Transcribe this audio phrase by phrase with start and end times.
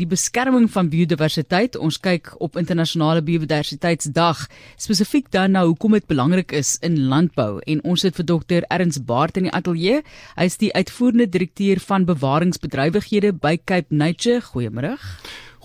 [0.00, 1.74] Die beskerming van biodiversiteit.
[1.76, 4.38] Ons kyk op internasionale biodiversiteitsdag
[4.80, 9.02] spesifiek dan na hoekom dit belangrik is in landbou en ons het vir dokter Erns
[9.10, 9.98] Baart in die ateljee.
[10.38, 14.40] Hy is die uitvoerende direkteur van bewaringsbedrywighede by Cape Nature.
[14.46, 14.94] Goeiemôre.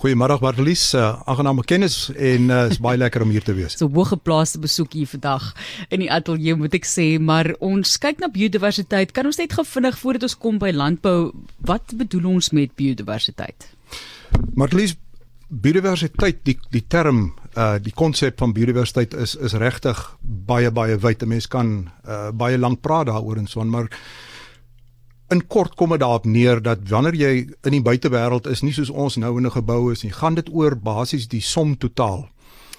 [0.03, 3.77] Goeiemôre Marlies, uh, aangename kennis en uh, is baie lekker om hier te wees.
[3.79, 5.53] So hoëgeplaaste besoek hier vandag
[5.87, 9.15] in die ateljee moet ek sê, maar ons kyk na biodiversiteit.
[9.15, 11.31] Kan ons net gou vinnig voordat ons kom by landbou,
[11.63, 13.71] wat bedoel ons met biodiversiteit?
[14.53, 14.95] Maar lees
[15.47, 21.23] biodiversiteit die die term uh die konsep van biodiversiteit is is regtig baie baie wyd.
[21.23, 23.89] 'n Mens kan uh baie lank praat daaroor en so aan, maar
[25.29, 28.89] in kort kom dit daarop neer dat wanneer jy in die buitewêreld is, nie soos
[28.89, 32.29] ons nou in 'n gebou is nie, gaan dit oor basies die som totaal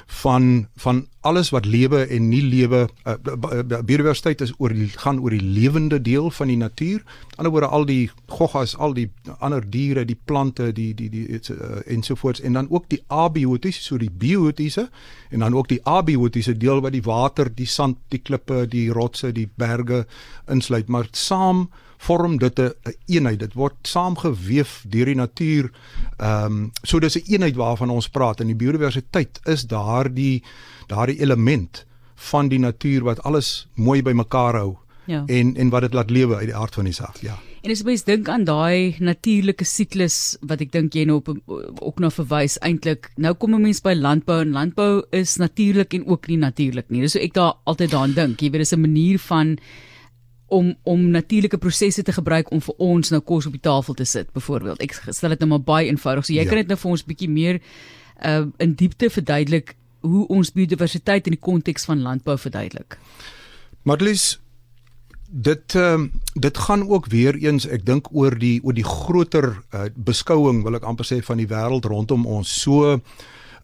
[0.09, 5.43] van van alles wat lewe en nie lewe uh, biodiversiteit is oor gaan oor die
[5.43, 7.03] lewende deel van die natuur.
[7.05, 11.11] Aan die ander woorde al die goggas, al die ander diere, die plante, die die
[11.13, 14.89] die uh, ensovoorts en dan ook die abiotiese, so die biotiese
[15.31, 19.33] en dan ook die abiotiese deel wat die water, die sand, die klippe, die rotse,
[19.33, 20.07] die berge
[20.47, 22.73] insluit, maar saam vorm dit 'n
[23.07, 23.39] eenheid.
[23.39, 25.71] Dit word saamgeweef deur die natuur.
[26.19, 30.43] Ehm um, so dis 'n eenheid waarvan ons praat en die biodiversiteit is daardie
[30.87, 34.77] daardie element van die natuur wat alles mooi bymekaar hou.
[35.05, 35.23] Ja.
[35.27, 37.17] En en wat dit laat lewe uit die aard van die saak.
[37.21, 37.39] Ja.
[37.63, 41.33] En as mens dink aan daai natuurlike siklus wat ek dink jy nou op
[41.83, 46.07] ook na verwys eintlik nou kom 'n mens by landbou en landbou is natuurlik en
[46.07, 47.01] ook nie natuurlik nie.
[47.01, 48.41] Dis so ek daar altyd daaraan dink.
[48.41, 49.59] Jy weet dis 'n manier van
[50.49, 54.05] om om natuurlike prosesse te gebruik om vir ons nou kos op die tafel te
[54.05, 54.81] sit byvoorbeeld.
[54.85, 56.27] Ek stel dit nou maar baie eenvoudig.
[56.27, 56.49] So jy ja.
[56.49, 57.61] kan dit nou vir ons bietjie meer
[58.25, 62.99] uh in diepte verduidelik hoe ons biodiversiteit in die konteks van landbou verduidelik.
[63.83, 64.39] Marlies
[65.29, 69.51] dit ehm uh, dit gaan ook weer eens ek dink oor die oor die groter
[69.75, 72.49] uh, beskouing wil ek amper sê van die wêreld rondom ons.
[72.63, 73.01] So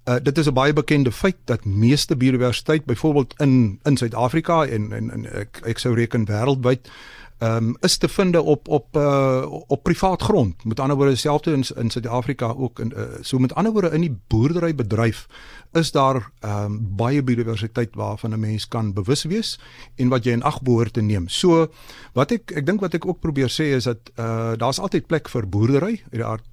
[0.04, 4.92] Uh, dit is 'n baie bekende feit dat meeste biodiversiteit byvoorbeeld in in Suid-Afrika en
[4.92, 6.90] en, en ek ek sou reken wêreldwyd
[7.38, 10.64] ehm um, is te vind op op uh, op privaat grond.
[10.64, 14.00] Met ander woorde dieselfde in in Suid-Afrika ook in uh, so met ander woorde in
[14.00, 15.26] die boerderybedryf
[15.72, 19.58] is daar ehm um, baie biodiversiteit waarvan 'n mens kan bewus wees
[19.94, 21.28] en wat jy in ag behoort te neem.
[21.28, 21.68] So
[22.12, 25.28] wat ek ek dink wat ek ook probeer sê is dat uh, daar's altyd plek
[25.28, 26.44] vir boerdery uit die aard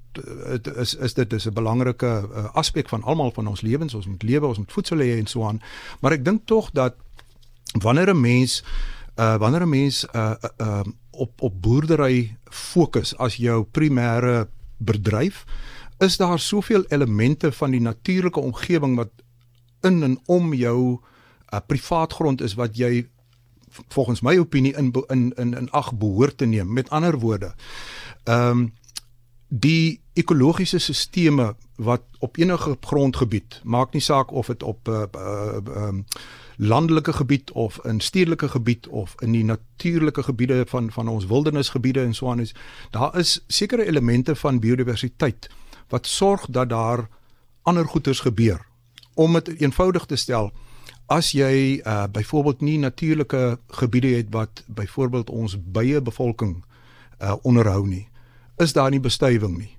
[0.76, 4.24] is is dit is 'n belangrike uh, aspek van almal van ons lewens ons moet
[4.24, 5.62] lewe ons moet voedsel hê en so aan.
[6.00, 6.96] Maar ek dink tog dat
[7.80, 8.64] wanneer 'n mens
[9.16, 15.46] uh, wanneer 'n mens uh, uh, uh, op op boerdery fokus as jou primêre bedryf
[15.98, 19.10] is daar soveel elemente van die natuurlike omgewing wat
[19.82, 21.00] in en om jou
[21.54, 23.08] uh, privaat grond is wat jy
[23.88, 26.74] volgens my opinie in in in in ag behoort te neem.
[26.74, 27.54] Met ander woorde
[28.24, 28.74] ehm um,
[29.52, 35.04] die ekologiese sisteme wat op enige grondgebied maak nie saak of dit op 'n uh,
[35.16, 36.06] uh, uh, um,
[36.56, 42.02] landelike gebied of in stedelike gebied of in die natuurlike gebiede van van ons wildernisgebiede
[42.02, 42.56] en so aan is
[42.90, 45.50] daar is sekere elemente van biodiversiteit
[45.90, 47.08] wat sorg dat daar
[47.62, 48.66] ander goeters gebeur.
[49.14, 50.52] Om dit eenvoudig te stel
[51.06, 56.64] as jy uh, byvoorbeeld nie natuurlike gebiede het wat byvoorbeeld ons bye bevolking
[57.22, 58.11] uh, onderhou nie
[58.62, 59.78] is daar nie bestuiving nie.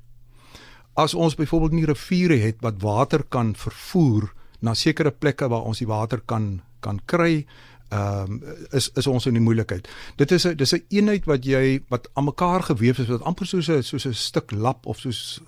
[0.98, 5.80] As ons byvoorbeeld nie riviere het wat water kan vervoer na sekere plekke waar ons
[5.82, 7.46] die water kan kan kry,
[7.92, 8.40] ehm um,
[8.72, 9.88] is is ons in die moeilikheid.
[10.16, 13.22] Dit is 'n dis 'n een eenheid wat jy wat aan mekaar gewewe is wat
[13.22, 15.40] amper soos 'n soos 'n stuk lap of soos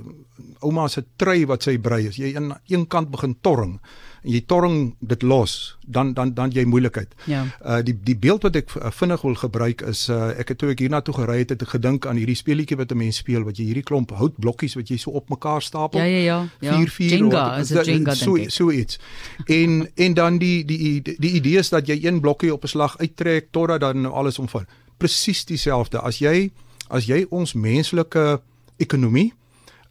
[0.60, 3.80] ouma se trui wat sy brei as jy aan een kant begin torring
[4.24, 7.12] en jy torring dit los, dan dan dan jy moeilikheid.
[7.28, 7.44] Ja.
[7.60, 10.70] Uh die die beeld wat ek uh, vinnig wil gebruik is uh ek het toe
[10.72, 13.60] ek hiernatoe gery het, het ek gedink aan hierdie speletjie wat 'n mens speel wat
[13.60, 16.00] jy hierdie klomp houtblokkies wat jy so op mekaar stapel.
[16.00, 16.38] Ja ja ja.
[16.60, 16.76] ja.
[16.76, 18.98] 4 4 Jenga, is 'n Jenga so so iets.
[19.46, 22.68] En en dan die die die, die idee is dat jy een blokkie op 'n
[22.68, 24.64] slag uittrek totdat dan nou alles omval.
[24.96, 26.50] Presies dieselfde as jy
[26.88, 28.40] as jy ons menslike
[28.76, 29.32] ekonomie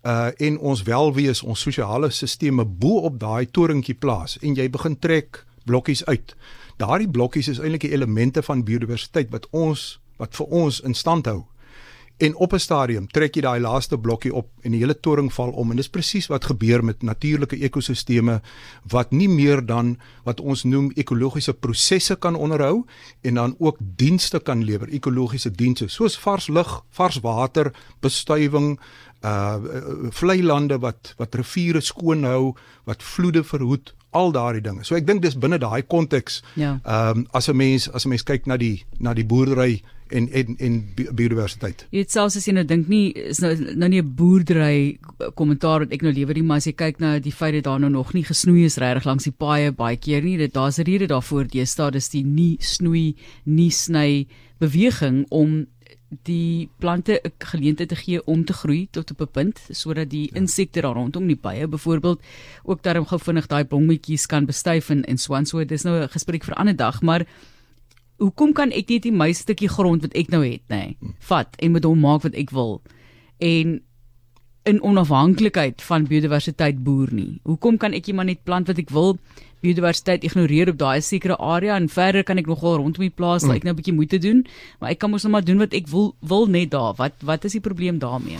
[0.03, 4.99] uh en ons welwees, ons sosiale sisteme bo op daai toringkie plaas en jy begin
[4.99, 6.35] trek blokkies uit.
[6.77, 11.25] Daardie blokkies is eintlik die elemente van biodiversiteit wat ons wat vir ons in stand
[11.25, 11.43] hou.
[12.17, 15.49] En op 'n stadium trek jy daai laaste blokkie op en die hele toring val
[15.49, 18.41] om en dis presies wat gebeur met natuurlike ekosisteme
[18.87, 22.85] wat nie meer dan wat ons noem ekologiese prosesse kan onderhou
[23.21, 28.79] en dan ook dienste kan lewer, ekologiese dienste soos vars lug, vars water, bestuiving,
[29.23, 32.53] uh vlei lande wat wat riviere skoon hou,
[32.85, 34.85] wat vloede verhoed, al daardie dinge.
[34.85, 36.41] So ek dink dis binne daai konteks.
[36.59, 36.77] Ja.
[36.83, 40.29] Ehm um, as 'n mens as 'n mens kyk na die na die boerdery en
[40.31, 41.85] en en biodiversiteit.
[41.89, 44.99] Jy het selfs as jy nou dink nie is nou nou nie 'n boerdery
[45.35, 47.79] kommentaar wat ek nou lewer nie, maar as jy kyk na die feit dat daar
[47.79, 50.83] nou nog nie gesnoei is regtig langs die paaie baie keer nie, dit daar's 'n
[50.83, 51.45] rede daarvoor.
[51.51, 53.15] Jy staan dis die nie snoei,
[53.45, 54.27] nie sny
[54.59, 55.65] beweging om
[56.23, 60.29] die plante 'n geleentheid te gee om te groei tot op 'n punt sodat die
[60.31, 60.39] ja.
[60.39, 62.21] insekte daar rondom die bye byvoorbeeld
[62.63, 65.45] ook daarom gou vinnig daai blommetjies kan bestuif en en so aan.
[65.45, 67.25] So dis nou 'n gesprek vir 'n ander dag maar
[68.17, 71.55] hoekom kan ek net nie my stukkie grond wat ek nou het nê nee, vat
[71.59, 72.81] en met hom maak wat ek wil?
[73.39, 73.81] En
[74.63, 77.39] in onafhanklikheid van biodiversiteit boer nie.
[77.43, 79.17] Hoekom kan ek nie maar net plant wat ek wil
[79.63, 83.49] biodiversiteit ignoreer op daai sekere area en verder kan ek nogal rondom die plaas mm.
[83.61, 84.45] ek nou 'n bietjie moeite doen,
[84.79, 86.93] maar ek kan mos net maar doen wat ek wil wil net daar.
[86.99, 88.37] Wat wat is die probleem daarmee?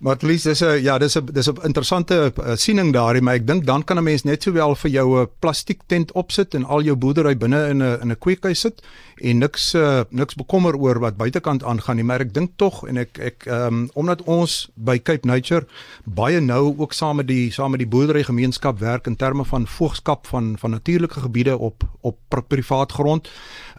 [0.00, 3.34] Maar at least dis 'n ja, dis 'n dis 'n interessante uh, siening daarin, maar
[3.34, 6.64] ek dink dan kan 'n mens net sowel vir jou 'n plastiek tent opsit en
[6.64, 8.82] al jou boerdery binne in 'n in 'n kweekhuis sit
[9.20, 12.96] en niks uh, niks bekommer oor wat buitekant aangaan nie, maar ek dink tog en
[12.96, 15.66] ek ek ehm um, omdat ons by Cape Nature
[16.04, 19.66] baie nou ook saam met die saam met die boerdery gemeenskap werk in terme van
[19.66, 22.16] voogskap van van natuurlike gebiede op op
[22.48, 23.28] privaat grond.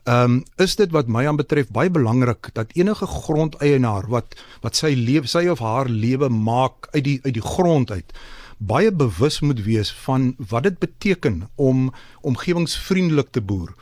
[0.04, 4.94] Ehm um, is dit wat my aanbetref baie belangrik dat enige grondeienaar wat wat sy
[4.98, 8.14] lewe sy of haar lewe maak uit die uit die grond uit
[8.62, 11.90] baie bewus moet wees van wat dit beteken om
[12.22, 13.74] omgewingsvriendelik te boer.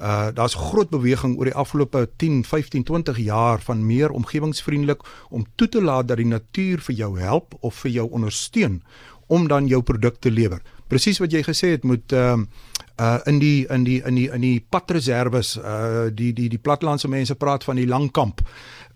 [0.00, 5.46] Uh daar's groot beweging oor die afgelope 10, 15, 20 jaar van meer omgewingsvriendelik om
[5.54, 8.82] toe te laat dat die natuur vir jou help of vir jou ondersteun
[9.26, 10.62] om dan jou produk te lewer.
[10.88, 14.28] Presies wat jy gesê het moet ehm uh, uh in die in die in die
[14.30, 18.42] in die padreserwes uh die die die plattelandse mense praat van die lang kamp.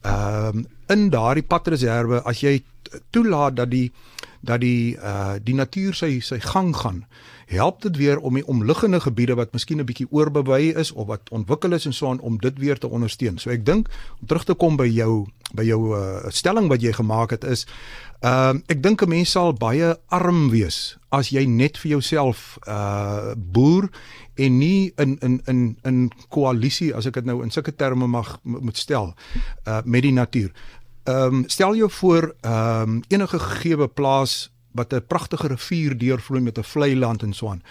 [0.03, 2.63] Ehm uh, in daardie padreserwe as jy
[3.11, 3.93] toelaat dat die
[4.41, 7.05] dat die uh die natuur sy sy gang gaan
[7.49, 11.31] help dit weer om die omliggende gebiede wat miskien 'n bietjie oorbewei is of wat
[11.31, 13.39] ontwikkel is en so aan om dit weer te ondersteun.
[13.39, 13.89] So ek dink
[14.21, 17.67] om terug te kom by jou by jou uh, stelling wat jy gemaak het is
[18.19, 22.59] Ehm uh, ek dink 'n mens sal baie arm wees as jy net vir jouself
[22.67, 23.87] uh boer
[24.35, 28.41] en nie in in in in koalisie as ek dit nou in sulke terme mag
[28.43, 29.15] moet stel
[29.67, 30.51] uh met die natuur.
[31.09, 36.41] Ehm um, stel jou voor ehm um, enige gegeewe plaas wat 'n pragtige rivier deurvloei
[36.41, 37.63] met 'n vlei land en so aan.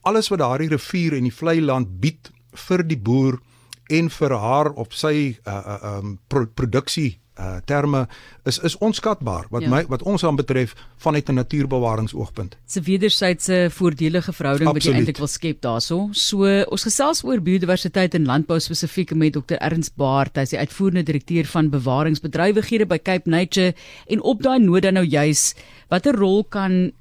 [0.00, 3.40] Alles wat daardie rivier en die vlei land bied vir die boer
[3.86, 8.06] en vir haar op sy uh uh um pro produksie uh terme
[8.44, 9.68] is is onskatbaar wat ja.
[9.68, 12.56] my wat ons aan betref vanuit 'n natuurbewaringsoogpunt.
[12.64, 14.84] Dis 'n wederwysige voordelige verhouding Absoluut.
[14.84, 16.08] wat jy eintlik wil skep daarso.
[16.12, 19.56] So ons gesels oor biodiversiteit en landbou spesifiek met Dr.
[19.58, 23.74] Ernst Baart, hy is die uitvoerende direkteur van bewaringsbedrywighede by Cape Nature
[24.06, 25.54] en op daai noot dan nou juis
[25.88, 26.92] watter rol kan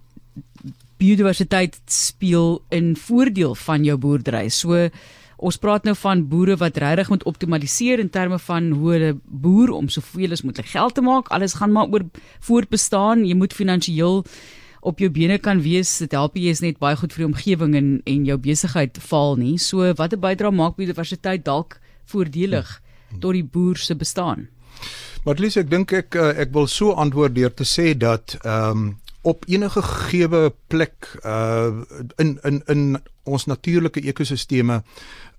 [1.00, 4.50] biodiversiteit speel in voordeel van jou boerdery.
[4.50, 4.90] So
[5.40, 9.72] Ons praat nou van boere wat regtig moet optimaliseer in terme van hoe hulle boer
[9.72, 11.32] om soveel as moontlik geld te maak.
[11.32, 12.04] Alles gaan maar oor
[12.44, 13.24] voortbestaan.
[13.26, 14.26] Jy moet finansiëel
[14.82, 15.98] op jou bene kan wees.
[16.04, 19.36] Dit help jy is net baie goed vir die omgewing en en jou besigheid val
[19.40, 19.58] nie.
[19.58, 21.80] So watter bydrae maak biodiversiteit dalk
[22.12, 22.80] voordelig
[23.20, 24.50] tot die boer se bestaan?
[25.26, 28.90] Maar Lies, ek dink ek eh, ek wil so antwoord deur te sê dat ehm
[28.90, 28.90] um,
[29.22, 31.82] op enige gegeewe plek uh
[32.16, 34.84] in in in ons natuurlike ekosisteme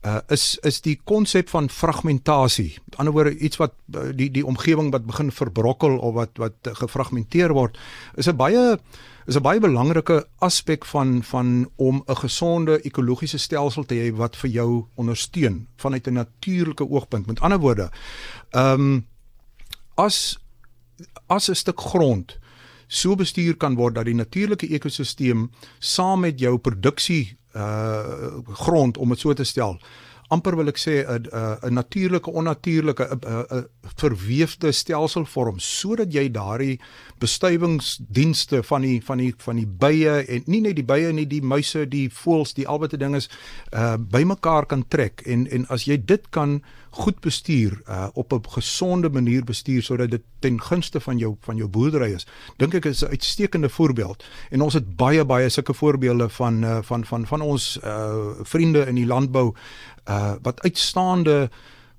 [0.03, 2.79] uh, is is die konsep van fragmentasie.
[2.85, 6.73] Met ander woorde iets wat uh, die die omgewing wat begin verbrokkel of wat wat
[6.83, 7.79] gefragmenteer word,
[8.15, 8.79] is 'n baie
[9.27, 14.37] is 'n baie belangrike aspek van van om 'n gesonde ekologiese stelsel te hê wat
[14.37, 17.27] vir jou ondersteun vanuit 'n natuurlike oogpunt.
[17.27, 17.91] Met ander woorde,
[18.51, 19.07] ehm um,
[19.95, 20.39] as
[21.27, 22.39] as 'n stuk grond
[22.91, 29.15] so bestuur kan word dat die natuurlike ekosisteem saam met jou produksie uh grond om
[29.15, 29.79] dit so te stel
[30.31, 31.27] amper wil ek sê 'n
[31.67, 33.67] 'n natuurlike onnatuurlike 'n
[33.97, 36.79] verweefde stelsel vorm sodat jy daardie
[37.19, 41.43] bestuivingsdienste van die van die van die bye en nie net die bye nie die
[41.43, 43.29] muise die voëls die albei dinge is
[43.75, 45.23] uh bymekaar kan trek.
[45.27, 50.11] En en as jy dit kan goed bestuur uh op 'n gesonde manier bestuur sodat
[50.11, 52.27] dit ten gunste van jou van jou boerdery is.
[52.57, 54.25] Dink ek is 'n uitstekende voorbeeld.
[54.51, 58.87] En ons het baie baie sulke voorbeelde van uh van van van ons uh vriende
[58.87, 59.55] in die landbou
[60.09, 61.51] uh wat uitstaande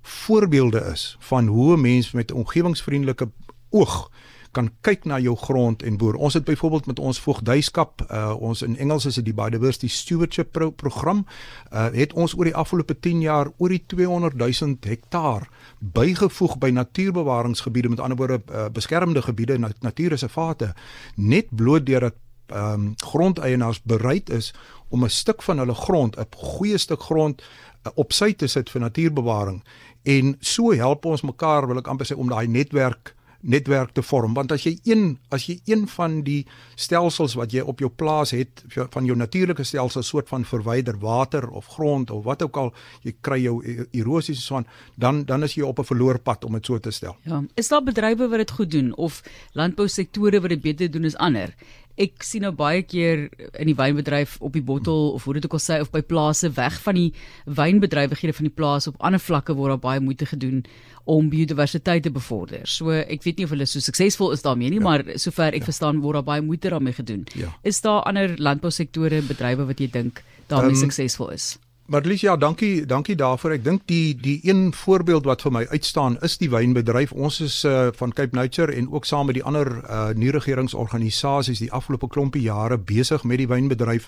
[0.02, 3.30] voorbeelde is van hoe 'n mens met 'n omgewingsvriendelike
[3.70, 4.12] oog
[4.52, 6.16] kan kyk na jou grond en boer.
[6.16, 10.52] Ons het byvoorbeeld met ons voogdyskap, uh ons in Engels is dit die Biodiversity Stewardship
[10.52, 11.26] pro program,
[11.72, 15.48] uh het ons oor die afgelope 10 jaar oor die 200 000 hektaar
[15.80, 20.74] bygevoeg by natuurbewaringsgebiede, met ander woorde uh, beskermde gebiede, nat natuurreservate,
[21.16, 22.20] net bloot deurdat
[22.52, 24.54] ehm um, grondeienaars bereid is
[24.90, 28.70] om 'n stuk van hulle grond, 'n goeie stuk grond uh, op sy te sit
[28.70, 29.64] vir natuurbewaring.
[30.04, 34.34] En so help ons mekaar, wil ek amper sê om daai netwerk netwerk te vorm
[34.34, 36.46] want as jy een as jy een van die
[36.76, 41.50] stelsels wat jy op jou plaas het van jou natuurlike stelsel soort van verwyder water
[41.50, 45.44] of grond of wat ook al jy kry jou e-, erosie so aan dan dan
[45.44, 47.16] is jy op 'n verloor pad om dit so te stel.
[47.24, 49.22] Ja, is daar bedrywe wat dit goed doen of
[49.54, 51.54] landbousektore wat dit beter doen as ander?
[52.02, 53.28] Ek sien nou baie keer
[53.60, 56.50] in die wynbedryf op die bottel of hoe dit ook al sê of by plase
[56.58, 57.10] weg van die
[57.46, 60.64] wynbedrywighede van die plaas op ander vlakke word daar baie moeite gedoen
[61.06, 62.66] om biodiversiteit te bevorder.
[62.66, 64.88] So ek weet nie of hulle so suksesvol is daarmee nie, ja.
[64.90, 65.70] maar sover ek ja.
[65.70, 67.26] verstaan word daar baie moeite daarmee gedoen.
[67.38, 67.54] Ja.
[67.64, 71.54] Is daar ander landbousektore, bedrywe wat jy dink daarmee um, suksesvol is?
[71.92, 73.52] Maar Lies, ja, dankie, dankie daarvoor.
[73.58, 77.12] Ek dink die die een voorbeeld wat vir my uitstaan is die wynbedryf.
[77.12, 81.72] Ons is uh, van Cape Nature en ook saam met die ander uh, nie-regeringsorganisasies die
[81.76, 84.08] afgelope klompie jare besig met die wynbedryf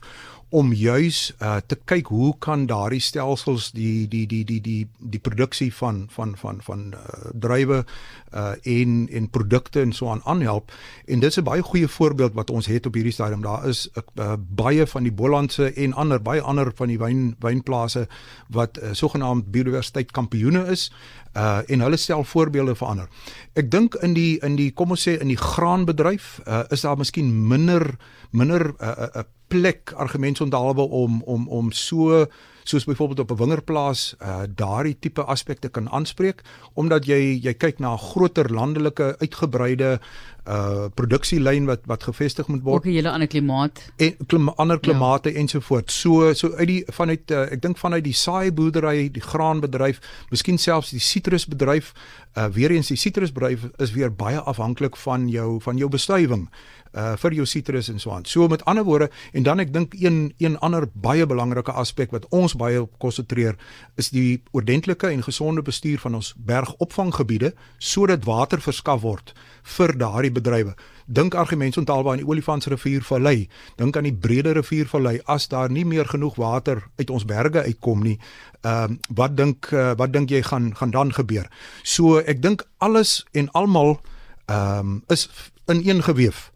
[0.53, 5.19] om juis uh, te kyk hoe kan daardie stelsels die die die die die die
[5.19, 10.71] produksie van van van van uh, druiwe uh, en en produkte en so aan aanhelp.
[11.05, 13.41] En dit is 'n baie goeie voorbeeld wat ons het op hierdie stadium.
[13.41, 18.07] Daar is uh, baie van die Bollandse en ander baie ander van die wyn wynplase
[18.47, 20.91] wat uh, sogenaamd biodiversiteit kampioene is
[21.35, 23.07] uh, en hulle stel voorbeelde vir ander.
[23.53, 26.97] Ek dink in die in die kom ons sê in die graanbedryf uh, is daar
[26.97, 27.95] miskien minder
[28.31, 32.25] minder 'n uh, uh, plek argumentsondalwe om om om so
[32.63, 36.41] soos byvoorbeeld op 'n wingerplaas uh, daardie tipe aspekte kan aanspreek
[36.73, 39.99] omdat jy jy kyk na 'n groter landelike uitgebreide
[40.43, 42.75] uh produksielyn wat wat gevestig moet word.
[42.75, 43.91] Ook 'n hele ander klimaat.
[43.95, 44.81] En klima, ander ja.
[44.81, 45.35] klimate ja.
[45.35, 45.99] ensovoorts.
[45.99, 50.57] So so uit die vanuit uh, ek dink vanuit die saai boerdery, die graanbedryf, miskien
[50.57, 51.93] selfs die sitrusbedryf,
[52.37, 56.49] uh weer eens die sitrusbedryf is weer baie afhanklik van jou van jou bestuiving
[56.93, 58.25] uh vir jou sitrus en so aan.
[58.25, 62.27] So met ander woorde en dan ek dink een een ander baie belangrike aspek wat
[62.29, 63.55] ons baie op konsentreer
[63.95, 69.33] is die ordentlike en gesonde bestuur van ons bergopvanggebiede sodat water verskaf word
[69.77, 70.73] vir daardie bedrywe.
[71.05, 75.71] Dink argumente onthaalbaar aan die Olifantsrivier Vallei, dink aan die Brede Rivier Vallei as daar
[75.71, 78.17] nie meer genoeg water uit ons berge uitkom nie.
[78.63, 81.49] Ehm uh, wat dink uh, wat dink jy gaan gaan dan gebeur?
[81.83, 83.99] So ek dink alles en almal
[84.45, 85.29] ehm um, is
[85.67, 86.51] in een geweef.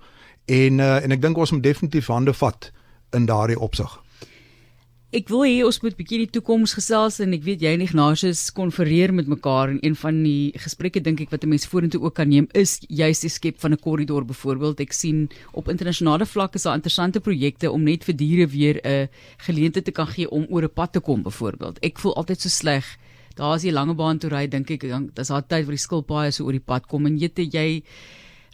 [0.45, 2.71] En uh, en ek dink ons moet definitief hande vat
[3.11, 4.06] in daardie opsig.
[5.15, 8.41] Ek wil hê ons moet bietjie die toekoms gesels en ek weet jy en Ignatius
[8.51, 12.15] konfereer met mekaar en een van die gesprekke dink ek wat 'n mens vorentoe ook
[12.15, 14.81] kan neem is juist die skep van 'n korridor byvoorbeeld.
[14.81, 19.07] Ek sien op internasionale vlak is daar interessante projekte om net vir diere weer 'n
[19.37, 21.79] geleentheid te kan gee om oor 'n pad te kom byvoorbeeld.
[21.79, 22.97] Ek voel altyd so sleg.
[23.35, 24.81] Daar is die lange baan toe ry dink ek
[25.15, 27.81] dis daar tyd waar die skilpaaie so oor die pad kom en jy jy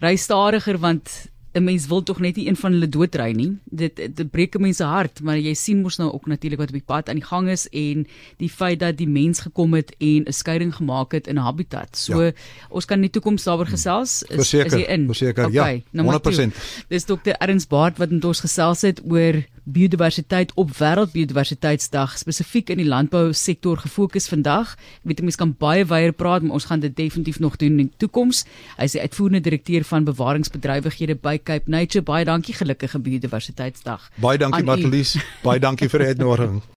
[0.01, 3.57] ry stadiger want 'n mens wil tog net nie een van hulle doodry nie.
[3.63, 6.85] Dit dit breek mense hart, maar jy sien mos nou ook natuurlik wat op die
[6.85, 8.07] pad aan die gang is en
[8.37, 11.97] die feit dat die mens gekom het en 'n skeiding gemaak het in 'n habitat.
[11.97, 12.31] So ja.
[12.69, 14.23] ons kan in die toekoms daaroor gesels.
[14.23, 15.05] Is, verseker, is jy in?
[15.05, 16.03] Verseker, okay, ja.
[16.03, 16.53] 100%.
[16.87, 22.81] Dis dokter Ernst Baard wat met ons gesels het oor biodiversiteit op wêreldbiodiversiteitsdag spesifiek in
[22.81, 24.75] die landbou sektor gefokus vandag.
[25.03, 27.87] Ek weet mense kan baie wyer praat, maar ons gaan dit definitief nog doen in
[27.87, 28.43] die toekoms.
[28.77, 32.03] Hy is die uitvoerende direkteur van bewaringsbedrywighede by Cape Nature.
[32.03, 34.09] Baie dankie gelukkige biodiversiteitsdag.
[34.21, 35.17] Baie dankie Matlies.
[35.43, 36.61] Baie dankie vir die uitnodiging.